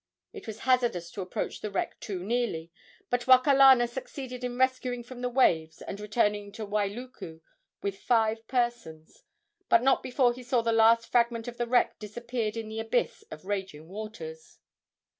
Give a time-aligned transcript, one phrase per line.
[0.33, 2.71] It was hazardous to approach the wreck too nearly,
[3.11, 7.39] but Wakalana succeeded in rescuing from the waves and returning to Wailuku
[7.83, 9.21] with five persons,
[9.69, 13.23] but not before he saw the last fragment of the wreck disappear in the abyss
[13.29, 14.57] of raging waters.